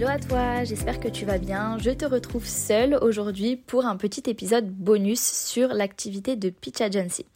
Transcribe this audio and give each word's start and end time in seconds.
Hello 0.00 0.08
à 0.08 0.18
toi, 0.18 0.64
j'espère 0.64 0.98
que 0.98 1.08
tu 1.08 1.26
vas 1.26 1.36
bien. 1.36 1.76
Je 1.76 1.90
te 1.90 2.06
retrouve 2.06 2.46
seule 2.46 2.94
aujourd'hui 3.02 3.56
pour 3.56 3.84
un 3.84 3.98
petit 3.98 4.22
épisode 4.30 4.66
bonus 4.66 5.20
sur 5.20 5.74
l'activité 5.74 6.36
de 6.36 6.48
Pitch 6.48 6.80
Agency. 6.80 7.26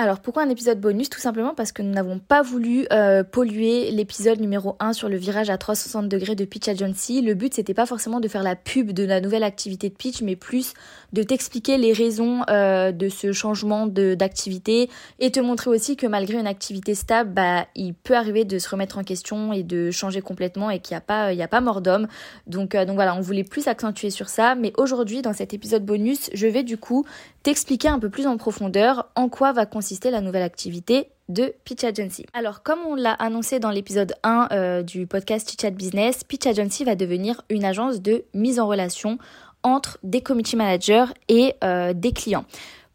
Alors 0.00 0.20
pourquoi 0.20 0.44
un 0.44 0.48
épisode 0.48 0.80
bonus? 0.80 1.10
Tout 1.10 1.18
simplement 1.18 1.54
parce 1.56 1.72
que 1.72 1.82
nous 1.82 1.90
n'avons 1.90 2.20
pas 2.20 2.40
voulu 2.40 2.86
euh, 2.92 3.24
polluer 3.24 3.90
l'épisode 3.90 4.40
numéro 4.40 4.76
1 4.78 4.92
sur 4.92 5.08
le 5.08 5.16
virage 5.16 5.50
à 5.50 5.58
360 5.58 6.08
degrés 6.08 6.36
de 6.36 6.44
Pitch 6.44 6.68
Agency. 6.68 7.20
Le 7.20 7.34
but 7.34 7.52
c'était 7.52 7.74
pas 7.74 7.84
forcément 7.84 8.20
de 8.20 8.28
faire 8.28 8.44
la 8.44 8.54
pub 8.54 8.92
de 8.92 9.02
la 9.02 9.20
nouvelle 9.20 9.42
activité 9.42 9.88
de 9.88 9.94
Pitch, 9.96 10.22
mais 10.22 10.36
plus 10.36 10.74
de 11.12 11.24
t'expliquer 11.24 11.78
les 11.78 11.92
raisons 11.92 12.42
euh, 12.48 12.92
de 12.92 13.08
ce 13.08 13.32
changement 13.32 13.88
d'activité 13.88 14.88
et 15.18 15.32
te 15.32 15.40
montrer 15.40 15.68
aussi 15.68 15.96
que 15.96 16.06
malgré 16.06 16.38
une 16.38 16.46
activité 16.46 16.94
stable, 16.94 17.30
bah, 17.30 17.66
il 17.74 17.92
peut 17.92 18.14
arriver 18.14 18.44
de 18.44 18.60
se 18.60 18.68
remettre 18.68 18.98
en 18.98 19.02
question 19.02 19.52
et 19.52 19.64
de 19.64 19.90
changer 19.90 20.20
complètement 20.20 20.70
et 20.70 20.78
qu'il 20.78 20.94
n'y 20.94 20.98
a 20.98 21.00
pas, 21.00 21.32
il 21.32 21.48
pas 21.48 21.60
mort 21.60 21.80
d'homme. 21.80 22.06
Donc, 22.46 22.76
euh, 22.76 22.84
donc 22.84 22.94
voilà, 22.94 23.16
on 23.16 23.20
voulait 23.20 23.42
plus 23.42 23.66
accentuer 23.66 24.10
sur 24.10 24.28
ça. 24.28 24.54
Mais 24.54 24.72
aujourd'hui, 24.76 25.22
dans 25.22 25.32
cet 25.32 25.54
épisode 25.54 25.84
bonus, 25.84 26.30
je 26.34 26.46
vais 26.46 26.62
du 26.62 26.78
coup 26.78 27.04
t'expliquer 27.42 27.88
un 27.88 27.98
peu 27.98 28.10
plus 28.10 28.28
en 28.28 28.36
profondeur 28.36 29.08
en 29.16 29.28
quoi 29.28 29.50
va 29.52 29.66
consister 29.66 29.87
la 30.10 30.20
nouvelle 30.20 30.42
activité 30.42 31.08
de 31.28 31.52
Pitch 31.64 31.84
Agency. 31.84 32.24
Alors 32.32 32.62
comme 32.62 32.80
on 32.86 32.94
l'a 32.94 33.12
annoncé 33.12 33.58
dans 33.58 33.70
l'épisode 33.70 34.14
1 34.22 34.48
euh, 34.52 34.82
du 34.82 35.06
podcast 35.06 35.50
Chit 35.50 35.60
Chat 35.60 35.70
Business, 35.70 36.24
Pitch 36.24 36.46
Agency 36.46 36.84
va 36.84 36.94
devenir 36.94 37.42
une 37.50 37.64
agence 37.64 38.00
de 38.00 38.24
mise 38.34 38.60
en 38.60 38.66
relation 38.66 39.18
entre 39.62 39.98
des 40.02 40.20
community 40.20 40.56
managers 40.56 41.06
et 41.28 41.54
euh, 41.64 41.92
des 41.92 42.12
clients. 42.12 42.44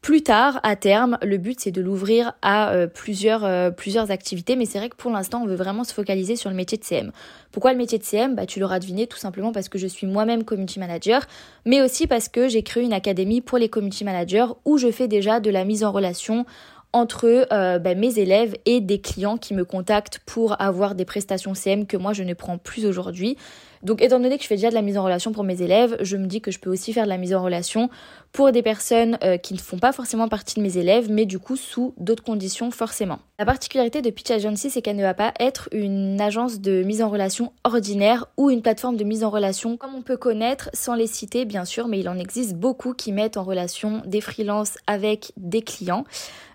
Plus 0.02 0.22
tard, 0.22 0.60
à 0.64 0.76
terme, 0.76 1.18
le 1.22 1.38
but 1.38 1.60
c'est 1.60 1.72
de 1.72 1.82
l'ouvrir 1.82 2.34
à 2.42 2.72
euh, 2.72 2.88
plusieurs, 2.88 3.74
plusieurs 3.76 4.12
activités, 4.12 4.56
mais 4.56 4.66
c'est 4.66 4.78
vrai 4.78 4.90
que 4.90 4.98
pour 4.98 5.12
l'instant 5.12 5.42
on 5.44 5.46
veut 5.46 5.56
vraiment 5.56 5.84
se 5.84 5.94
focaliser 5.94 6.36
sur 6.36 6.50
le 6.50 6.56
métier 6.56 6.78
de 6.78 6.84
CM. 6.84 7.12
Pourquoi 7.52 7.72
le 7.72 7.78
métier 7.78 8.00
de 8.00 8.04
CM 8.04 8.36
bah, 8.36 8.46
Tu 8.46 8.60
l'auras 8.60 8.80
deviné 8.80 9.08
tout 9.08 9.18
simplement 9.18 9.52
parce 9.52 9.70
que 9.70 9.78
je 9.78 9.88
suis 9.88 10.08
moi-même 10.08 10.44
community 10.44 10.80
manager, 10.80 11.22
mais 11.66 11.82
aussi 11.82 12.08
parce 12.08 12.28
que 12.28 12.50
j'ai 12.50 12.64
créé 12.64 12.84
une 12.84 12.94
académie 12.94 13.42
pour 13.42 13.58
les 13.58 13.70
community 13.70 14.04
managers 14.04 14.48
où 14.66 14.78
je 14.78 14.92
fais 14.92 15.08
déjà 15.08 15.40
de 15.40 15.50
la 15.50 15.64
mise 15.64 15.84
en 15.84 15.92
relation 15.92 16.46
entre 16.94 17.48
bah, 17.50 17.96
mes 17.96 18.20
élèves 18.20 18.56
et 18.66 18.80
des 18.80 19.02
clients 19.02 19.38
qui 19.38 19.54
me 19.54 19.66
contactent 19.66 20.20
pour 20.26 20.62
avoir 20.62 20.96
des 20.96 21.06
prestations 21.06 21.54
CM 21.54 21.86
que 21.88 21.98
moi 21.98 22.14
je 22.14 22.24
ne 22.24 22.34
prends 22.34 22.58
plus 22.58 22.86
aujourd'hui. 22.86 23.38
Donc 23.84 24.02
étant 24.02 24.20
donné 24.20 24.38
que 24.38 24.44
je 24.44 24.48
fais 24.48 24.56
déjà 24.56 24.70
de 24.70 24.76
la 24.76 24.82
mise 24.82 24.98
en 24.98 25.04
relation 25.04 25.34
pour 25.34 25.44
mes 25.44 25.62
élèves, 25.62 25.98
je 26.02 26.16
me 26.16 26.26
dis 26.26 26.40
que 26.40 26.52
je 26.52 26.60
peux 26.60 26.70
aussi 26.70 26.94
faire 26.94 27.04
de 27.04 27.10
la 27.10 27.18
mise 27.18 27.36
en 27.36 27.44
relation 27.44 27.90
pour 28.32 28.52
des 28.52 28.64
personnes 28.64 29.18
euh, 29.24 29.38
qui 29.38 29.54
ne 29.54 29.60
font 29.60 29.78
pas 29.78 29.92
forcément 29.92 30.30
partie 30.30 30.56
de 30.56 30.62
mes 30.62 30.78
élèves, 30.78 31.12
mais 31.12 31.26
du 31.26 31.38
coup 31.38 31.58
sous 31.58 31.94
d'autres 31.98 32.24
conditions 32.24 32.72
forcément. 32.72 33.20
La 33.38 33.46
particularité 33.46 34.02
de 34.02 34.10
Pitch 34.10 34.32
Agency, 34.32 34.70
c'est 34.70 34.82
qu'elle 34.82 34.96
ne 34.96 35.04
va 35.04 35.14
pas 35.14 35.34
être 35.40 35.68
une 35.74 36.20
agence 36.22 36.62
de 36.62 36.82
mise 36.84 37.02
en 37.02 37.10
relation 37.10 37.52
ordinaire 37.66 38.26
ou 38.38 38.50
une 38.50 38.62
plateforme 38.62 38.96
de 38.96 39.04
mise 39.04 39.24
en 39.24 39.30
relation 39.30 39.76
comme 39.76 39.96
on 39.96 40.02
peut 40.02 40.18
connaître 40.18 40.70
sans 40.74 40.96
les 40.96 41.08
citer 41.08 41.44
bien 41.44 41.66
sûr, 41.66 41.88
mais 41.90 42.00
il 42.00 42.08
en 42.08 42.18
existe 42.18 42.56
beaucoup 42.56 42.94
qui 42.94 43.12
mettent 43.12 43.38
en 43.38 43.44
relation 43.44 44.02
des 44.06 44.22
freelances 44.22 44.78
avec 44.88 45.34
des 45.36 45.62
clients. 45.62 46.06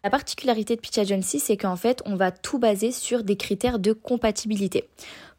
La 0.03 0.11
particularité 0.11 0.77
de 0.77 0.81
Pitch 0.81 0.99
Agency, 0.99 1.41
c'est 1.41 1.57
qu'en 1.57 1.77
fait, 1.77 2.03
on 2.07 2.17
va 2.17 2.31
tout 2.31 2.59
baser 2.59 2.93
sur 2.93 3.25
des 3.25 3.37
critères 3.37 3.79
de 3.79 3.93
compatibilité. 3.93 4.89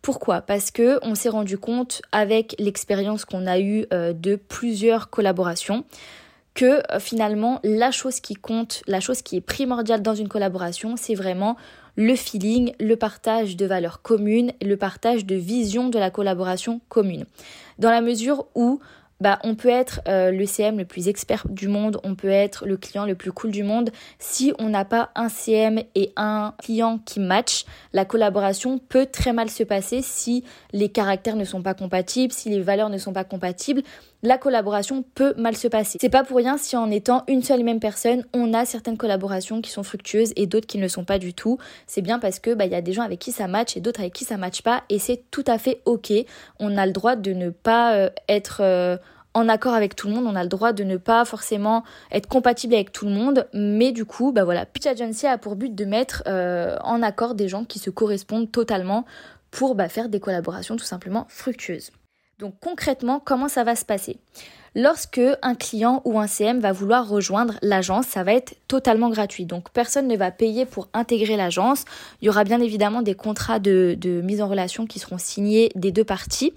Pourquoi? 0.01 0.41
Parce 0.41 0.71
que 0.71 0.99
on 1.01 1.15
s'est 1.15 1.29
rendu 1.29 1.57
compte 1.57 2.01
avec 2.11 2.55
l'expérience 2.57 3.25
qu'on 3.25 3.45
a 3.47 3.59
eue 3.59 3.85
euh, 3.93 4.13
de 4.13 4.35
plusieurs 4.35 5.09
collaborations 5.09 5.83
que 6.53 6.81
euh, 6.93 6.99
finalement 6.99 7.59
la 7.63 7.91
chose 7.91 8.19
qui 8.19 8.35
compte, 8.35 8.81
la 8.87 8.99
chose 8.99 9.21
qui 9.21 9.37
est 9.37 9.41
primordiale 9.41 10.01
dans 10.01 10.15
une 10.15 10.29
collaboration, 10.29 10.95
c'est 10.95 11.15
vraiment 11.15 11.57
le 11.95 12.15
feeling, 12.15 12.73
le 12.79 12.95
partage 12.95 13.57
de 13.57 13.65
valeurs 13.65 14.01
communes, 14.01 14.53
le 14.61 14.77
partage 14.77 15.25
de 15.25 15.35
vision 15.35 15.89
de 15.89 15.99
la 15.99 16.09
collaboration 16.09 16.79
commune. 16.87 17.25
Dans 17.77 17.91
la 17.91 17.99
mesure 17.99 18.45
où 18.55 18.79
bah, 19.21 19.39
on 19.43 19.55
peut 19.55 19.69
être 19.69 20.01
euh, 20.07 20.31
le 20.31 20.45
CM 20.45 20.77
le 20.77 20.85
plus 20.85 21.07
expert 21.07 21.45
du 21.49 21.67
monde, 21.67 21.99
on 22.03 22.15
peut 22.15 22.29
être 22.29 22.65
le 22.65 22.77
client 22.77 23.05
le 23.05 23.15
plus 23.15 23.31
cool 23.31 23.51
du 23.51 23.63
monde. 23.63 23.91
Si 24.17 24.53
on 24.59 24.69
n'a 24.69 24.85
pas 24.85 25.09
un 25.15 25.29
CM 25.29 25.81
et 25.95 26.13
un 26.15 26.53
client 26.57 26.99
qui 27.05 27.19
match, 27.19 27.65
la 27.93 28.05
collaboration 28.05 28.79
peut 28.79 29.05
très 29.05 29.33
mal 29.33 29.49
se 29.49 29.63
passer 29.63 30.01
si 30.01 30.43
les 30.71 30.89
caractères 30.89 31.35
ne 31.35 31.43
sont 31.43 31.61
pas 31.61 31.73
compatibles, 31.73 32.33
si 32.33 32.49
les 32.49 32.61
valeurs 32.61 32.89
ne 32.89 32.97
sont 32.97 33.13
pas 33.13 33.23
compatibles. 33.23 33.81
La 34.21 34.37
collaboration 34.37 35.03
peut 35.15 35.33
mal 35.37 35.55
se 35.55 35.69
passer. 35.69 35.97
C'est 36.01 36.09
pas 36.09 36.25
pour 36.25 36.37
rien 36.37 36.57
si 36.57 36.75
en 36.75 36.91
étant 36.91 37.23
une 37.29 37.41
seule 37.41 37.61
et 37.61 37.63
même 37.63 37.79
personne, 37.79 38.25
on 38.33 38.53
a 38.53 38.65
certaines 38.65 38.97
collaborations 38.97 39.61
qui 39.61 39.71
sont 39.71 39.83
fructueuses 39.83 40.33
et 40.35 40.45
d'autres 40.45 40.67
qui 40.67 40.77
ne 40.77 40.83
le 40.83 40.89
sont 40.89 41.05
pas 41.05 41.19
du 41.19 41.33
tout. 41.33 41.57
C'est 41.87 42.01
bien 42.01 42.19
parce 42.19 42.39
que 42.39 42.53
bah 42.53 42.65
il 42.65 42.71
y 42.71 42.75
a 42.75 42.81
des 42.81 42.91
gens 42.91 43.03
avec 43.03 43.19
qui 43.19 43.31
ça 43.31 43.47
match 43.47 43.77
et 43.77 43.79
d'autres 43.79 44.01
avec 44.01 44.13
qui 44.13 44.25
ça 44.25 44.35
match 44.35 44.61
pas 44.61 44.83
et 44.89 44.99
c'est 44.99 45.23
tout 45.31 45.45
à 45.47 45.57
fait 45.57 45.81
ok. 45.85 46.11
On 46.59 46.77
a 46.77 46.85
le 46.85 46.91
droit 46.91 47.15
de 47.15 47.31
ne 47.31 47.49
pas 47.49 47.93
euh, 47.93 48.09
être 48.27 48.59
euh, 48.61 48.97
en 49.33 49.47
accord 49.47 49.73
avec 49.73 49.95
tout 49.95 50.07
le 50.07 50.13
monde, 50.13 50.25
on 50.25 50.35
a 50.35 50.43
le 50.43 50.49
droit 50.49 50.73
de 50.73 50.83
ne 50.83 50.97
pas 50.97 51.23
forcément 51.25 51.83
être 52.11 52.27
compatible 52.27 52.73
avec 52.73 52.91
tout 52.91 53.05
le 53.05 53.11
monde, 53.11 53.47
mais 53.53 53.91
du 53.91 54.05
coup, 54.05 54.31
bah 54.31 54.43
voilà, 54.43 54.65
Pitch 54.65 54.87
Agency 54.87 55.27
a 55.27 55.37
pour 55.37 55.55
but 55.55 55.73
de 55.73 55.85
mettre 55.85 56.23
euh, 56.27 56.77
en 56.83 57.01
accord 57.01 57.35
des 57.35 57.47
gens 57.47 57.63
qui 57.63 57.79
se 57.79 57.89
correspondent 57.89 58.51
totalement 58.51 59.05
pour 59.51 59.75
bah, 59.75 59.89
faire 59.89 60.09
des 60.09 60.19
collaborations 60.19 60.77
tout 60.77 60.85
simplement 60.85 61.25
fructueuses. 61.29 61.91
Donc 62.39 62.55
concrètement, 62.61 63.19
comment 63.19 63.49
ça 63.49 63.63
va 63.63 63.75
se 63.75 63.85
passer? 63.85 64.17
Lorsque 64.75 65.21
un 65.41 65.55
client 65.55 66.01
ou 66.05 66.19
un 66.19 66.27
CM 66.27 66.59
va 66.59 66.71
vouloir 66.71 67.07
rejoindre 67.09 67.55
l'agence, 67.61 68.05
ça 68.05 68.23
va 68.23 68.33
être 68.33 68.55
totalement 68.67 69.09
gratuit. 69.09 69.45
Donc 69.45 69.71
personne 69.71 70.07
ne 70.07 70.15
va 70.15 70.31
payer 70.31 70.65
pour 70.65 70.89
intégrer 70.93 71.37
l'agence. 71.37 71.85
Il 72.21 72.25
y 72.25 72.29
aura 72.29 72.43
bien 72.43 72.61
évidemment 72.61 73.01
des 73.01 73.15
contrats 73.15 73.59
de, 73.59 73.97
de 73.99 74.21
mise 74.21 74.41
en 74.41 74.47
relation 74.47 74.85
qui 74.85 74.99
seront 74.99 75.17
signés 75.17 75.71
des 75.75 75.91
deux 75.91 76.03
parties. 76.03 76.53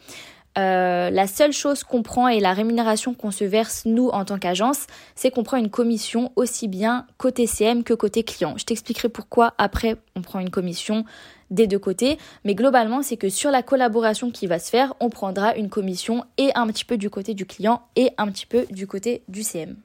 Euh, 0.58 1.08
la 1.10 1.26
seule 1.26 1.52
chose 1.52 1.82
qu'on 1.82 2.02
prend 2.02 2.28
et 2.28 2.38
la 2.38 2.52
rémunération 2.52 3.14
qu'on 3.14 3.30
se 3.30 3.44
verse 3.44 3.82
nous 3.86 4.08
en 4.08 4.24
tant 4.24 4.38
qu'agence, 4.38 4.86
c'est 5.14 5.30
qu'on 5.30 5.44
prend 5.44 5.56
une 5.56 5.70
commission 5.70 6.30
aussi 6.36 6.68
bien 6.68 7.06
côté 7.16 7.46
CM 7.46 7.84
que 7.84 7.94
côté 7.94 8.22
client. 8.22 8.54
Je 8.58 8.64
t'expliquerai 8.64 9.08
pourquoi 9.08 9.54
après 9.56 9.96
on 10.14 10.20
prend 10.20 10.40
une 10.40 10.50
commission 10.50 11.04
des 11.50 11.66
deux 11.66 11.78
côtés, 11.78 12.18
mais 12.44 12.54
globalement 12.54 13.02
c'est 13.02 13.16
que 13.16 13.28
sur 13.28 13.50
la 13.50 13.62
collaboration 13.62 14.30
qui 14.30 14.46
va 14.46 14.58
se 14.58 14.70
faire, 14.70 14.94
on 15.00 15.08
prendra 15.08 15.54
une 15.56 15.70
commission 15.70 16.24
et 16.36 16.50
un 16.54 16.66
petit 16.66 16.84
peu 16.84 16.98
du 16.98 17.08
côté 17.08 17.34
du 17.34 17.46
client 17.46 17.82
et 17.96 18.10
un 18.18 18.26
petit 18.30 18.46
peu 18.46 18.66
du 18.70 18.86
côté 18.86 19.22
du 19.28 19.42
CM. 19.42 19.76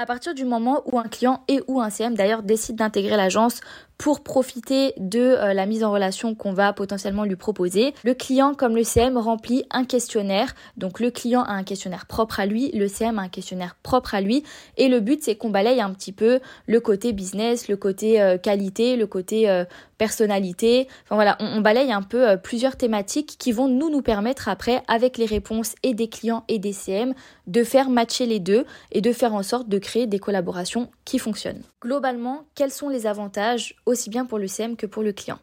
À 0.00 0.06
partir 0.06 0.32
du 0.32 0.44
moment 0.44 0.82
où 0.86 0.98
un 0.98 1.08
client 1.08 1.42
et 1.48 1.60
ou 1.66 1.80
un 1.80 1.90
CM 1.90 2.14
d'ailleurs 2.14 2.44
décide 2.44 2.76
d'intégrer 2.76 3.16
l'agence 3.16 3.60
pour 3.98 4.22
profiter 4.22 4.94
de 4.96 5.18
euh, 5.18 5.52
la 5.52 5.66
mise 5.66 5.82
en 5.82 5.90
relation 5.90 6.36
qu'on 6.36 6.52
va 6.52 6.72
potentiellement 6.72 7.24
lui 7.24 7.34
proposer. 7.34 7.92
Le 8.04 8.14
client 8.14 8.54
comme 8.54 8.76
le 8.76 8.84
CM 8.84 9.18
remplit 9.18 9.64
un 9.70 9.84
questionnaire. 9.84 10.54
Donc 10.76 11.00
le 11.00 11.10
client 11.10 11.42
a 11.42 11.52
un 11.52 11.64
questionnaire 11.64 12.06
propre 12.06 12.38
à 12.38 12.46
lui, 12.46 12.70
le 12.72 12.86
CM 12.86 13.18
a 13.18 13.22
un 13.22 13.28
questionnaire 13.28 13.76
propre 13.82 14.14
à 14.14 14.20
lui. 14.20 14.44
Et 14.76 14.88
le 14.88 15.00
but 15.00 15.22
c'est 15.22 15.34
qu'on 15.34 15.50
balaye 15.50 15.80
un 15.80 15.90
petit 15.90 16.12
peu 16.12 16.38
le 16.66 16.80
côté 16.80 17.12
business, 17.12 17.68
le 17.68 17.76
côté 17.76 18.22
euh, 18.22 18.38
qualité, 18.38 18.96
le 18.96 19.08
côté 19.08 19.50
euh, 19.50 19.64
personnalité. 19.98 20.86
Enfin 21.04 21.16
voilà, 21.16 21.36
on, 21.40 21.58
on 21.58 21.60
balaye 21.60 21.90
un 21.90 22.02
peu 22.02 22.36
plusieurs 22.36 22.76
thématiques 22.76 23.34
qui 23.36 23.50
vont 23.50 23.66
nous 23.66 23.90
nous 23.90 24.02
permettre 24.02 24.48
après, 24.48 24.82
avec 24.86 25.18
les 25.18 25.26
réponses 25.26 25.74
et 25.82 25.92
des 25.92 26.08
clients 26.08 26.44
et 26.46 26.60
des 26.60 26.72
CM, 26.72 27.14
de 27.48 27.64
faire 27.64 27.90
matcher 27.90 28.26
les 28.26 28.38
deux 28.38 28.64
et 28.92 29.00
de 29.00 29.12
faire 29.12 29.34
en 29.34 29.42
sorte 29.42 29.68
de 29.68 29.78
créer 29.78 30.06
des 30.06 30.20
collaborations 30.20 30.88
qui 31.04 31.18
fonctionnent. 31.18 31.62
Globalement, 31.82 32.44
quels 32.54 32.70
sont 32.70 32.88
les 32.88 33.06
avantages 33.06 33.76
aussi 33.88 34.10
bien 34.10 34.24
pour 34.24 34.38
le 34.38 34.46
CM 34.46 34.76
que 34.76 34.86
pour 34.86 35.02
le 35.02 35.12
client. 35.12 35.38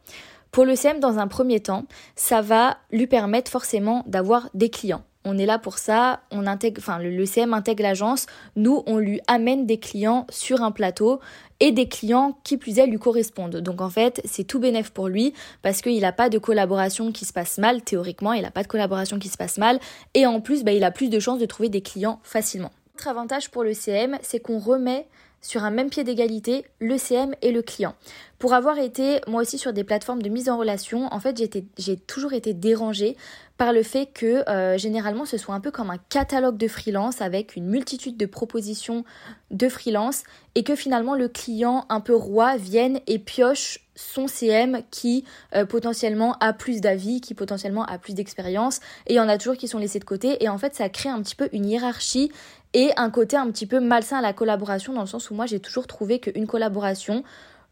Pour 0.52 0.64
le 0.64 0.76
CM, 0.76 1.00
dans 1.00 1.20
un 1.20 1.28
premier 1.28 1.60
temps, 1.60 1.86
ça 2.16 2.42
va 2.42 2.78
lui 2.92 3.08
permettre 3.08 3.52
forcément 3.52 4.04
d'avoir 4.08 4.50
des 4.54 4.70
clients. 4.70 5.04
On 5.26 5.40
est 5.40 5.48
là 5.48 5.58
pour 5.58 5.80
ça, 5.80 6.22
on 6.32 6.46
intègre, 6.46 6.80
enfin, 6.80 7.00
le, 7.00 7.26
CM 7.26 7.54
intègre 7.54 7.82
l'agence, 7.82 8.28
nous, 8.56 8.84
on 8.86 8.98
lui 8.98 9.20
amène 9.28 9.66
des 9.66 9.80
clients 9.80 10.28
sur 10.30 10.62
un 10.62 10.72
plateau 10.72 11.20
et 11.60 11.72
des 11.72 11.90
clients 11.90 12.38
qui 12.44 12.58
plus 12.58 12.78
est 12.78 12.86
lui 12.86 13.00
correspondent. 13.00 13.58
Donc 13.58 13.82
en 13.82 13.90
fait, 13.90 14.22
c'est 14.24 14.44
tout 14.44 14.60
bénéf 14.60 14.92
pour 14.92 15.08
lui 15.08 15.34
parce 15.64 15.82
qu'il 15.82 16.00
n'a 16.00 16.12
pas 16.12 16.30
de 16.30 16.38
collaboration 16.38 17.12
qui 17.12 17.26
se 17.26 17.34
passe 17.34 17.58
mal, 17.58 17.82
théoriquement, 17.82 18.34
il 18.34 18.44
n'a 18.44 18.52
pas 18.52 18.62
de 18.62 18.68
collaboration 18.68 19.18
qui 19.18 19.30
se 19.30 19.38
passe 19.38 19.58
mal 19.58 19.80
et 20.14 20.28
en 20.28 20.42
plus, 20.42 20.64
bah, 20.64 20.74
il 20.74 20.84
a 20.84 20.92
plus 20.92 21.10
de 21.10 21.20
chances 21.20 21.40
de 21.40 21.46
trouver 21.46 21.70
des 21.70 21.82
clients 21.82 22.20
facilement. 22.24 22.72
Autre 22.94 23.08
avantage 23.08 23.50
pour 23.50 23.64
le 23.64 23.74
CM, 23.74 24.18
c'est 24.22 24.40
qu'on 24.40 24.60
remet 24.60 25.08
sur 25.46 25.64
un 25.64 25.70
même 25.70 25.92
pied 25.92 26.04
d'égalité 26.04 26.66
le 26.80 26.98
CM 26.98 27.36
et 27.44 27.52
le 27.52 27.62
client. 27.62 27.94
Pour 28.40 28.54
avoir 28.54 28.80
été 28.80 29.22
moi 29.28 29.44
aussi 29.44 29.60
sur 29.60 29.74
des 29.74 29.84
plateformes 29.84 30.24
de 30.24 30.30
mise 30.30 30.50
en 30.50 30.58
relation, 30.58 31.08
en 31.14 31.20
fait 31.20 31.40
j'ai 31.78 31.98
toujours 31.98 32.34
été 32.34 32.54
dérangée 32.56 33.16
par 33.58 33.72
le 33.72 33.84
fait 33.84 34.08
que 34.08 34.50
euh, 34.50 34.78
généralement 34.80 35.26
ce 35.26 35.38
soit 35.38 35.54
un 35.54 35.60
peu 35.60 35.70
comme 35.70 35.92
un 35.92 36.00
catalogue 36.10 36.58
de 36.58 36.68
freelance 36.68 37.22
avec 37.22 37.56
une 37.56 37.68
multitude 37.68 38.18
de 38.18 38.26
propositions 38.26 39.06
de 39.52 39.70
freelance 39.70 40.24
et 40.56 40.64
que 40.64 40.76
finalement 40.76 41.14
le 41.14 41.28
client 41.28 41.86
un 41.90 42.02
peu 42.02 42.16
roi 42.16 42.58
vienne 42.58 43.00
et 43.06 43.20
pioche 43.20 43.85
son 43.96 44.28
CM 44.28 44.82
qui 44.92 45.24
euh, 45.56 45.66
potentiellement 45.66 46.36
a 46.40 46.54
plus 46.54 46.82
d'avis, 46.82 47.22
qui 47.22 47.34
potentiellement 47.34 47.86
a 47.86 47.98
plus 47.98 48.14
d'expérience, 48.14 48.80
et 49.08 49.14
il 49.14 49.16
y 49.16 49.20
en 49.20 49.30
a 49.30 49.38
toujours 49.38 49.58
qui 49.58 49.68
sont 49.68 49.80
laissés 49.80 50.00
de 50.00 50.06
côté, 50.06 50.44
et 50.44 50.50
en 50.50 50.58
fait 50.58 50.76
ça 50.76 50.90
crée 50.90 51.10
un 51.10 51.22
petit 51.22 51.36
peu 51.36 51.50
une 51.54 51.66
hiérarchie 51.66 52.32
et 52.74 52.92
un 52.98 53.10
côté 53.10 53.38
un 53.38 53.50
petit 53.52 53.66
peu 53.66 53.80
malsain 53.80 54.18
à 54.18 54.22
la 54.22 54.34
collaboration, 54.34 54.94
dans 54.94 55.02
le 55.02 55.08
sens 55.08 55.30
où 55.30 55.34
moi 55.34 55.46
j'ai 55.46 55.60
toujours 55.60 55.88
trouvé 55.88 56.20
qu'une 56.20 56.48
collaboration, 56.48 57.24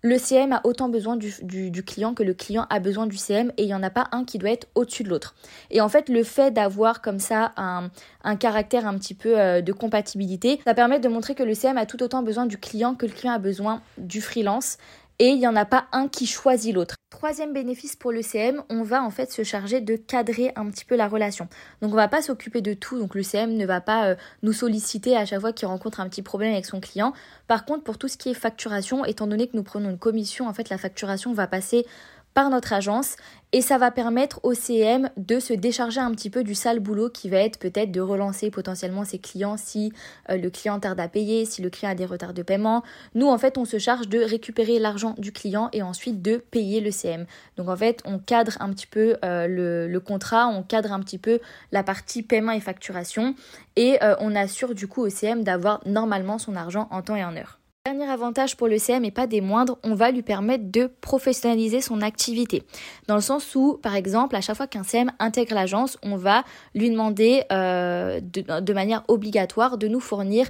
le 0.06 0.18
CM 0.18 0.52
a 0.52 0.60
autant 0.66 0.90
besoin 0.90 1.16
du, 1.16 1.84
client 1.86 2.14
que 2.14 2.24
le 2.24 2.34
client 2.34 2.68
a 2.70 2.80
besoin 2.80 3.08
du 3.08 3.16
CM 3.16 3.54
et 3.56 3.64
il 3.64 3.68
n'y 3.68 3.74
en 3.74 3.84
a 3.84 3.90
pas 3.90 4.10
un 4.12 4.26
qui 4.26 4.38
doit 4.38 4.50
être 4.50 4.68
au-dessus 4.76 5.04
de 5.04 5.10
l'autre. 5.10 5.34
Et 5.72 5.80
en 5.80 5.88
fait, 5.88 6.10
le 6.10 6.24
fait 6.24 6.52
d'avoir 6.52 7.02
comme 7.02 7.20
ça 7.20 7.54
un, 7.56 7.90
caractère 8.36 8.86
un 8.86 8.98
petit 8.98 9.14
peu 9.14 9.40
euh, 9.40 9.62
de 9.62 9.72
compatibilité, 9.72 10.60
ça 10.66 10.74
permet 10.74 11.00
de 11.00 11.08
montrer 11.08 11.36
que 11.36 11.44
le 11.44 11.54
CM 11.54 11.78
a 11.78 11.86
tout 11.86 12.04
autant 12.04 12.22
besoin 12.22 12.46
du 12.46 12.58
client 12.58 12.96
que 12.96 13.06
le 13.06 13.14
client 13.14 13.34
a 13.34 13.40
besoin 13.40 13.82
du 13.98 14.20
freelance 14.20 14.78
et 15.20 15.30
il 15.30 15.40
n'y 15.40 15.48
en 15.48 15.56
a 15.56 15.66
pas 15.66 15.86
un 15.92 16.08
qui 16.08 16.26
choisit 16.26 16.74
l'autre. 16.74 16.96
Troisième 17.10 17.54
bénéfice 17.54 17.96
pour 17.96 18.12
le 18.12 18.22
CM, 18.22 18.64
on 18.70 18.82
va 18.82 19.04
en 19.04 19.12
fait 19.12 19.32
se 19.32 19.44
charger 19.44 19.82
de 19.82 19.96
cadrer 19.96 20.52
un 20.56 20.70
petit 20.70 20.84
peu 20.84 20.96
la 20.96 21.08
relation. 21.08 21.48
Donc 21.82 21.94
on 21.94 21.96
va 21.96 22.08
pas 22.08 22.22
s'occuper 22.22 22.62
de 22.62 22.74
tout, 22.74 22.98
donc 22.98 23.14
le 23.14 23.24
CM 23.24 23.56
ne 23.56 23.66
va 23.66 23.82
pas 23.82 24.08
euh, 24.08 24.16
nous 24.42 24.54
solliciter 24.54 25.16
à 25.16 25.26
chaque 25.26 25.42
fois 25.42 25.54
qu'il 25.54 25.68
rencontre 25.68 26.00
un 26.00 26.10
petit 26.10 26.24
problème 26.24 26.54
avec 26.54 26.66
son 26.66 26.80
client. 26.80 27.14
Par 27.48 27.66
contre, 27.66 27.84
pour 27.84 27.98
tout 27.98 28.08
ce 28.08 28.18
qui 28.18 28.30
est 28.30 28.34
facturation, 28.34 29.06
étant 29.06 29.28
donné 29.28 29.48
que 29.48 29.56
nous 29.56 29.64
prenons 29.64 29.90
une 29.92 30.00
commission, 30.00 30.48
en 30.48 30.54
fait 30.54 30.70
la 30.70 30.78
facturation 30.78 31.34
va 31.34 31.48
passer 31.48 31.86
par 32.34 32.50
notre 32.50 32.74
agence 32.74 33.16
et 33.56 33.62
ça 33.62 33.78
va 33.78 33.92
permettre 33.92 34.40
au 34.42 34.56
CM 34.56 35.12
de 35.16 35.40
se 35.40 35.54
décharger 35.54 36.00
un 36.00 36.12
petit 36.12 36.32
peu 36.32 36.44
du 36.44 36.56
sale 36.56 36.80
boulot 36.80 37.10
qui 37.10 37.30
va 37.30 37.38
être 37.38 37.60
peut-être 37.60 37.92
de 37.92 38.02
relancer 38.02 38.50
potentiellement 38.50 39.06
ses 39.06 39.20
clients 39.20 39.58
si 39.58 39.94
euh, 40.32 40.38
le 40.38 40.50
client 40.50 40.80
tarde 40.80 41.00
à 41.00 41.08
payer, 41.08 41.46
si 41.46 41.62
le 41.62 41.70
client 41.70 41.92
a 41.92 41.96
des 41.96 42.06
retards 42.06 42.34
de 42.34 42.42
paiement. 42.42 42.82
Nous 43.14 43.28
en 43.28 43.38
fait 43.38 43.60
on 43.60 43.66
se 43.66 43.78
charge 43.78 44.10
de 44.10 44.20
récupérer 44.20 44.80
l'argent 44.80 45.14
du 45.20 45.32
client 45.32 45.70
et 45.72 45.84
ensuite 45.84 46.22
de 46.24 46.38
payer 46.38 46.82
le 46.82 46.90
CM. 46.90 47.28
Donc 47.58 47.70
en 47.70 47.78
fait 47.78 48.02
on 48.06 48.18
cadre 48.18 48.58
un 48.60 48.74
petit 48.74 48.88
peu 48.88 49.18
euh, 49.24 49.48
le, 49.48 50.00
contrat, 50.00 50.48
on 50.48 50.64
cadre 50.64 50.92
un 50.92 51.00
petit 51.00 51.20
peu 51.20 51.40
la 51.72 51.84
partie 51.84 52.24
paiement 52.24 52.54
et 52.54 52.60
facturation 52.60 53.36
et 53.76 54.04
euh, 54.04 54.16
on 54.20 54.36
assure 54.36 54.74
du 54.74 54.88
coup 54.88 55.02
au 55.02 55.10
CM 55.10 55.44
d'avoir 55.44 55.80
normalement 55.86 56.40
son 56.40 56.56
argent 56.56 56.88
en 56.90 57.04
temps 57.04 57.16
et 57.16 57.24
en 57.24 57.38
heure. 57.38 57.60
Dernier 57.86 58.10
avantage 58.10 58.56
pour 58.56 58.70
le 58.70 58.78
CM 58.78 59.04
et 59.04 59.12
pas 59.12 59.28
des 59.28 59.42
moindres, 59.42 59.78
on 59.84 59.94
va 59.94 60.10
lui 60.10 60.22
permettre 60.22 60.72
de 60.72 60.90
professionnaliser 61.02 61.82
son 61.82 62.02
activité. 62.02 62.64
Dans 63.08 63.16
le 63.16 63.22
sens 63.22 63.56
où, 63.56 63.78
par 63.84 63.94
exemple, 63.94 64.38
à 64.38 64.42
chaque 64.42 64.56
fois 64.56 64.68
qu'un 64.68 64.84
CM 64.84 65.12
intègre 65.20 65.54
l'agence, 65.54 65.98
on 66.02 66.16
va 66.16 66.46
lui 66.76 66.90
demander 66.90 67.44
euh, 67.52 68.22
de, 68.22 68.74
manière 68.74 69.04
obligatoire 69.10 69.78
de 69.78 69.90
nous 69.90 70.00
fournir 70.00 70.48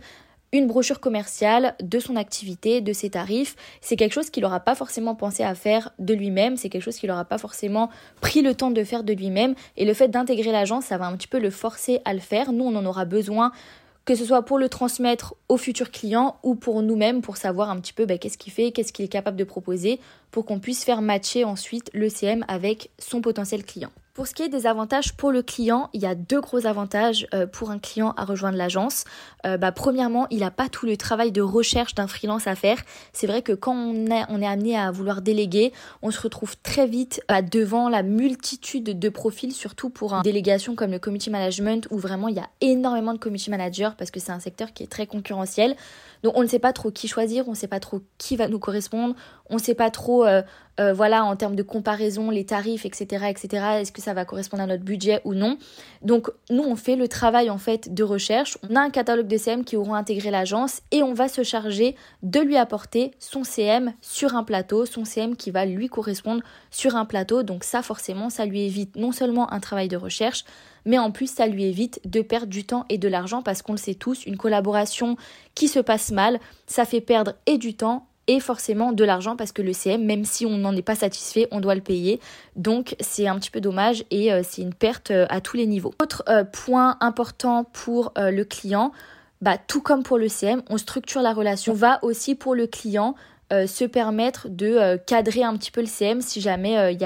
une 0.52 0.68
brochure 0.68 1.00
commerciale 1.00 1.74
de 1.82 1.98
son 1.98 2.18
activité, 2.18 2.82
de 2.82 2.94
ses 2.94 3.10
tarifs. 3.10 3.56
C'est 3.82 3.96
quelque 3.96 4.14
chose 4.14 4.30
qu'il 4.30 4.44
n'aura 4.44 4.60
pas 4.60 4.76
forcément 4.76 5.16
pensé 5.16 5.42
à 5.42 5.56
faire 5.56 5.90
de 5.98 6.14
lui-même, 6.14 6.56
c'est 6.56 6.70
quelque 6.70 6.84
chose 6.84 6.98
qu'il 6.98 7.10
n'aura 7.10 7.26
pas 7.26 7.40
forcément 7.40 7.90
pris 8.22 8.44
le 8.44 8.54
temps 8.54 8.70
de 8.70 8.84
faire 8.84 9.04
de 9.04 9.14
lui-même. 9.14 9.56
Et 9.76 9.86
le 9.86 9.96
fait 9.96 10.10
d'intégrer 10.10 10.52
l'agence, 10.52 10.86
ça 10.86 11.00
va 11.00 11.08
un 11.08 11.18
petit 11.18 11.28
peu 11.28 11.40
le 11.40 11.50
forcer 11.50 12.00
à 12.06 12.14
le 12.14 12.20
faire. 12.20 12.54
Nous, 12.54 12.64
on 12.64 12.76
en 12.76 12.86
aura 12.86 13.06
besoin 13.06 13.52
que 14.06 14.16
ce 14.16 14.26
soit 14.26 14.44
pour 14.44 14.58
le 14.58 14.70
transmettre 14.70 15.36
aux 15.48 15.58
futurs 15.58 15.92
clients 15.92 16.38
ou 16.44 16.56
pour 16.56 16.82
nous-mêmes 16.82 17.22
pour 17.22 17.38
savoir 17.38 17.70
un 17.70 17.80
petit 17.80 17.94
peu 17.94 18.06
bah, 18.06 18.18
qu'est-ce 18.18 18.38
qu'il 18.38 18.52
fait, 18.52 18.72
qu'est-ce 18.72 18.92
qu'il 18.92 19.06
est 19.06 19.10
capable 19.10 19.38
de 19.38 19.44
proposer 19.44 20.00
pour 20.32 20.46
qu'on 20.46 20.60
puisse 20.60 20.84
faire 20.84 21.02
matcher 21.02 21.44
ensuite 21.44 21.90
le 21.94 22.10
CM 22.10 22.44
avec 22.48 22.90
son 23.00 23.22
potentiel 23.22 23.64
client. 23.64 23.92
Pour 24.14 24.28
ce 24.28 24.36
qui 24.36 24.44
est 24.44 24.50
des 24.50 24.68
avantages 24.68 25.14
pour 25.14 25.32
le 25.32 25.42
client, 25.42 25.90
il 25.92 26.04
y 26.04 26.06
a 26.06 26.14
deux 26.14 26.40
gros 26.40 26.68
avantages 26.68 27.26
euh, 27.34 27.48
pour 27.48 27.72
un 27.72 27.80
client 27.80 28.14
à 28.16 28.26
rejoindre 28.26 28.60
l'agence. 28.60 29.06
Euh, 29.48 29.58
bah, 29.58 29.72
premièrement, 29.72 30.28
il 30.30 30.42
n'a 30.42 30.52
pas 30.52 30.70
tout 30.70 30.86
le 30.86 30.98
travail 30.98 31.32
de 31.32 31.42
recherche 31.42 31.96
d'un 31.96 32.06
freelance 32.06 32.46
à 32.46 32.54
faire. 32.54 32.78
C'est 33.12 33.26
vrai 33.26 33.42
que 33.42 33.54
quand 33.54 33.74
on 33.74 34.06
est, 34.06 34.46
amené 34.46 34.78
à 34.78 34.92
vouloir 34.92 35.24
déléguer, 35.24 35.74
on 36.04 36.12
se 36.12 36.22
retrouve 36.22 36.56
très 36.62 36.86
vite 36.86 37.24
bah, 37.28 37.42
devant 37.42 37.90
la 37.90 38.04
multitude 38.04 39.00
de 39.00 39.10
profils, 39.10 39.52
surtout 39.52 39.90
pour 39.90 40.14
une 40.14 40.22
délégation 40.22 40.76
comme 40.76 40.92
le 40.92 41.00
community 41.00 41.32
management 41.32 41.88
où 41.90 41.98
vraiment 41.98 42.28
il 42.28 42.36
y 42.36 42.40
a 42.40 42.50
énormément 42.62 43.14
de 43.14 43.18
community 43.18 43.50
managers 43.50 43.90
parce 43.98 44.12
que 44.12 44.20
c'est 44.20 44.32
un 44.32 44.40
secteur 44.40 44.74
qui 44.74 44.84
est 44.84 44.92
très 44.92 45.08
concurrentiel. 45.08 45.76
Donc 46.22 46.38
on 46.38 46.44
ne 46.44 46.48
sait 46.48 46.60
pas 46.60 46.72
trop 46.72 46.92
qui 46.92 47.08
choisir, 47.08 47.48
on 47.48 47.52
ne 47.52 47.56
sait 47.56 47.68
pas 47.68 47.80
trop 47.80 48.02
qui 48.20 48.36
va 48.36 48.48
nous 48.48 48.60
correspondre, 48.60 49.16
on 49.50 49.56
ne 49.56 49.60
sait 49.60 49.76
pas 49.76 49.90
trop, 49.90 50.24
euh, 50.26 50.44
euh, 50.80 50.92
voilà, 50.92 51.24
en 51.24 51.36
termes 51.36 51.56
de 51.56 51.62
comparaison, 51.62 52.32
les 52.32 52.46
tarifs, 52.46 52.86
etc., 52.86 53.28
etc. 53.30 53.64
Est-ce 53.80 53.92
que 53.92 54.02
ça 54.02 54.14
va 54.14 54.26
correspondre 54.26 54.64
à 54.64 54.68
notre 54.68 54.84
budget 54.84 55.22
ou 55.24 55.36
non? 55.36 55.58
Donc 56.02 56.32
nous, 56.50 56.64
on 56.64 56.76
fait 56.76 56.96
le 56.96 57.08
travail 57.08 57.50
en 57.50 57.60
fait 57.60 57.94
de 57.94 58.04
recherche. 58.04 58.58
On 58.68 58.76
a 58.76 58.82
un 58.82 58.90
catalogue 58.90 59.28
de 59.28 59.38
CM 59.38 59.64
qui 59.64 59.78
auront 59.78 59.94
intégré 59.94 60.32
l'agence 60.32 60.82
et 60.92 61.04
on 61.04 61.14
va 61.14 61.28
se 61.28 61.44
charger 61.44 61.96
de 62.24 62.40
lui 62.40 62.58
apporter 62.58 63.12
son 63.20 63.44
CM 63.44 63.94
sur 64.02 64.36
un 64.36 64.44
plateau, 64.44 64.86
son 64.86 65.06
CM 65.06 65.36
qui 65.36 65.52
va 65.52 65.66
lui 65.66 65.90
correspondre 65.90 66.42
sur 66.72 66.96
un 66.96 67.06
plateau. 67.06 67.44
Donc 67.44 67.64
ça, 67.64 67.84
forcément, 67.84 68.32
ça 68.32 68.46
lui 68.46 68.62
évite 68.62 68.96
non 68.96 69.12
seulement 69.12 69.54
un 69.54 69.60
travail 69.60 69.90
de 69.90 69.98
recherche, 69.98 70.44
mais 70.86 70.98
en 70.98 71.12
plus 71.12 71.32
ça 71.32 71.46
lui 71.46 71.66
évite 71.66 72.00
de 72.06 72.22
perdre 72.22 72.48
du 72.48 72.66
temps 72.66 72.86
et 72.90 72.98
de 72.98 73.08
l'argent 73.08 73.44
parce 73.44 73.62
qu'on 73.62 73.74
le 73.74 73.78
sait 73.78 73.94
tous, 73.94 74.26
une 74.26 74.38
collaboration 74.38 75.18
qui 75.54 75.68
se 75.68 75.80
passe 75.80 76.12
mal, 76.12 76.40
ça 76.66 76.86
fait 76.86 77.02
perdre 77.02 77.34
et 77.46 77.60
du 77.60 77.76
temps 77.76 78.08
et 78.28 78.40
forcément 78.40 78.92
de 78.92 79.04
l'argent 79.04 79.36
parce 79.36 79.52
que 79.52 79.62
le 79.62 79.74
CM, 79.74 80.04
même 80.04 80.26
si 80.26 80.46
on 80.46 80.58
n'en 80.58 80.76
est 80.76 80.82
pas 80.82 80.96
satisfait, 80.96 81.48
on 81.52 81.60
doit 81.60 81.76
le 81.76 81.82
payer. 81.82 82.20
Donc 82.56 82.96
c'est 83.00 83.28
un 83.28 83.38
petit 83.38 83.52
peu 83.52 83.62
dommage 83.62 84.06
et 84.12 84.32
euh, 84.32 84.42
c'est 84.44 84.62
une 84.62 84.74
perte 84.74 85.12
euh, 85.12 85.26
à 85.30 85.42
tous 85.42 85.58
les 85.58 85.68
niveaux. 85.68 85.94
Autre 86.02 86.24
euh, 86.30 86.44
point 86.44 86.98
important 87.02 87.66
pour 87.66 88.14
le 88.16 88.44
client, 88.44 88.92
bah, 89.42 89.58
tout 89.58 89.82
comme 89.82 90.04
pour 90.04 90.18
le 90.18 90.30
CM, 90.30 90.62
on 90.70 90.78
structure 90.78 91.22
la 91.22 91.34
relation. 91.34 91.74
On 91.74 91.76
va 91.76 92.00
aussi 92.04 92.36
pour 92.36 92.56
le 92.56 92.68
client 92.68 93.16
euh, 93.52 93.68
se 93.68 93.84
permettre 93.84 94.48
de 94.50 94.68
euh, 94.68 94.98
cadrer 94.98 95.44
un 95.44 95.56
petit 95.58 95.70
peu 95.70 95.82
le 95.82 95.88
CM 95.88 96.22
si 96.22 96.40
jamais 96.40 96.78
euh, 96.78 96.92
il 96.92 97.00
y, 97.00 97.06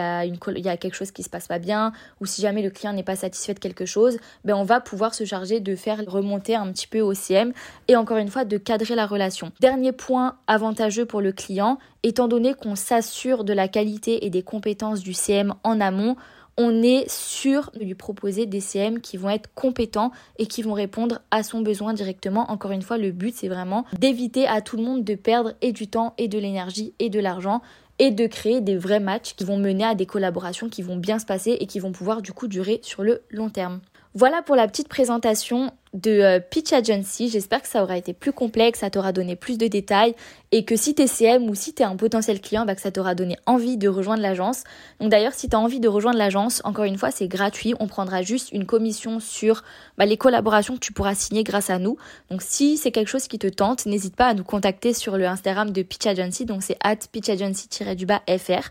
a 0.69 0.77
quelque 0.77 0.93
chose 0.93 1.11
qui 1.11 1.23
se 1.23 1.29
passe 1.29 1.47
pas 1.47 1.57
bien 1.57 1.91
ou 2.21 2.25
si 2.25 2.41
jamais 2.41 2.61
le 2.61 2.69
client 2.69 2.93
n'est 2.93 3.03
pas 3.03 3.15
satisfait 3.15 3.55
de 3.55 3.59
quelque 3.59 3.85
chose, 3.85 4.17
ben 4.45 4.53
on 4.55 4.63
va 4.63 4.79
pouvoir 4.79 5.15
se 5.15 5.25
charger 5.25 5.59
de 5.59 5.75
faire 5.75 5.99
remonter 6.05 6.55
un 6.55 6.71
petit 6.71 6.87
peu 6.87 7.01
au 7.01 7.13
CM 7.13 7.53
et 7.87 7.95
encore 7.95 8.17
une 8.17 8.29
fois 8.29 8.45
de 8.45 8.57
cadrer 8.57 8.95
la 8.95 9.07
relation. 9.07 9.51
Dernier 9.59 9.91
point 9.91 10.37
avantageux 10.45 11.05
pour 11.05 11.21
le 11.21 11.31
client, 11.31 11.79
étant 12.03 12.27
donné 12.27 12.53
qu'on 12.53 12.75
s'assure 12.75 13.43
de 13.43 13.53
la 13.53 13.67
qualité 13.67 14.25
et 14.25 14.29
des 14.29 14.43
compétences 14.43 15.01
du 15.01 15.13
CM 15.13 15.55
en 15.63 15.81
amont, 15.81 16.15
on 16.57 16.81
est 16.81 17.09
sûr 17.09 17.71
de 17.75 17.83
lui 17.83 17.93
proposer 17.93 18.45
des 18.47 18.61
CM 18.61 18.99
qui 18.99 19.17
vont 19.17 19.29
être 19.29 19.49
compétents 19.53 20.11
et 20.39 20.47
qui 20.47 20.63
vont 20.63 20.73
répondre 20.73 21.21
à 21.29 21.43
son 21.43 21.61
besoin 21.61 21.93
directement. 21.93 22.49
Encore 22.51 22.71
une 22.71 22.81
fois, 22.81 22.97
le 22.97 23.11
but, 23.11 23.35
c'est 23.35 23.47
vraiment 23.47 23.85
d'éviter 23.99 24.47
à 24.47 24.61
tout 24.61 24.77
le 24.77 24.83
monde 24.83 25.03
de 25.03 25.15
perdre 25.15 25.53
du 25.61 25.87
temps 25.87 26.13
et 26.17 26.27
de 26.27 26.39
l'énergie 26.39 26.93
et 26.99 27.09
de 27.09 27.19
l'argent 27.19 27.61
et 27.99 28.11
de 28.11 28.27
créer 28.27 28.61
des 28.61 28.77
vrais 28.77 28.99
matchs 28.99 29.35
qui 29.35 29.43
vont 29.43 29.57
mener 29.57 29.83
à 29.83 29.95
des 29.95 30.05
collaborations 30.05 30.69
qui 30.69 30.81
vont 30.81 30.97
bien 30.97 31.19
se 31.19 31.25
passer 31.25 31.51
et 31.59 31.67
qui 31.67 31.79
vont 31.79 31.91
pouvoir 31.91 32.21
du 32.21 32.31
coup 32.31 32.47
durer 32.47 32.79
sur 32.83 33.03
le 33.03 33.21
long 33.29 33.49
terme. 33.49 33.79
Voilà 34.19 34.41
pour 34.41 34.55
la 34.55 34.67
petite 34.67 34.87
présentation 34.87 35.71
de 35.93 36.09
euh, 36.09 36.39
Pitch 36.39 36.73
Agency. 36.73 37.29
J'espère 37.29 37.61
que 37.61 37.67
ça 37.67 37.83
aura 37.83 37.99
été 37.99 38.13
plus 38.13 38.31
complexe, 38.31 38.79
ça 38.79 38.89
t'aura 38.89 39.11
donné 39.11 39.35
plus 39.35 39.59
de 39.59 39.67
détails 39.67 40.15
et 40.51 40.65
que 40.65 40.75
si 40.75 40.95
t'es 40.95 41.05
CM 41.05 41.47
ou 41.47 41.53
si 41.53 41.71
t'es 41.71 41.83
un 41.83 41.95
potentiel 41.95 42.41
client, 42.41 42.65
bah, 42.65 42.73
que 42.73 42.81
ça 42.81 42.89
t'aura 42.89 43.13
donné 43.13 43.37
envie 43.45 43.77
de 43.77 43.87
rejoindre 43.87 44.23
l'agence. 44.23 44.63
Donc 44.99 45.11
d'ailleurs, 45.11 45.35
si 45.35 45.49
t'as 45.49 45.59
envie 45.59 45.79
de 45.79 45.87
rejoindre 45.87 46.17
l'agence, 46.17 46.63
encore 46.63 46.85
une 46.85 46.97
fois, 46.97 47.11
c'est 47.11 47.27
gratuit. 47.27 47.75
On 47.79 47.85
prendra 47.85 48.23
juste 48.23 48.51
une 48.53 48.65
commission 48.65 49.19
sur 49.19 49.63
bah, 49.99 50.07
les 50.07 50.17
collaborations 50.17 50.73
que 50.73 50.79
tu 50.79 50.93
pourras 50.93 51.13
signer 51.13 51.43
grâce 51.43 51.69
à 51.69 51.77
nous. 51.77 51.97
Donc 52.31 52.41
si 52.41 52.77
c'est 52.77 52.91
quelque 52.91 53.09
chose 53.09 53.27
qui 53.27 53.37
te 53.37 53.45
tente, 53.45 53.85
n'hésite 53.85 54.15
pas 54.15 54.29
à 54.29 54.33
nous 54.33 54.43
contacter 54.43 54.93
sur 54.93 55.15
le 55.15 55.27
Instagram 55.27 55.69
de 55.69 55.83
Pitch 55.83 56.07
Agency. 56.07 56.45
Donc 56.45 56.63
c'est 56.63 56.77
at 56.81 56.97
pitchagency-fr. 57.11 58.69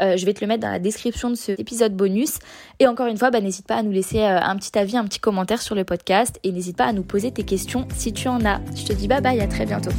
Euh, 0.00 0.16
je 0.16 0.26
vais 0.26 0.34
te 0.34 0.40
le 0.40 0.46
mettre 0.46 0.62
dans 0.62 0.70
la 0.70 0.78
description 0.78 1.30
de 1.30 1.34
cet 1.34 1.58
épisode 1.60 1.94
bonus. 1.94 2.38
Et 2.78 2.86
encore 2.86 3.06
une 3.06 3.16
fois, 3.16 3.30
bah, 3.30 3.40
n'hésite 3.40 3.66
pas 3.66 3.76
à 3.76 3.82
nous 3.82 3.92
laisser 3.92 4.20
euh, 4.20 4.40
un 4.40 4.56
petit 4.56 4.76
avis, 4.78 4.96
un 4.96 5.04
petit 5.04 5.20
commentaire 5.20 5.62
sur 5.62 5.74
le 5.74 5.84
podcast 5.84 6.38
et 6.42 6.52
n'hésite 6.52 6.76
pas 6.76 6.86
à 6.86 6.92
nous 6.92 7.04
poser 7.04 7.30
tes 7.30 7.44
questions 7.44 7.86
si 7.94 8.12
tu 8.12 8.28
en 8.28 8.44
as. 8.44 8.60
Je 8.76 8.84
te 8.84 8.92
dis 8.92 9.08
bye 9.08 9.20
bye, 9.20 9.40
à 9.40 9.46
très 9.46 9.66
bientôt. 9.66 9.90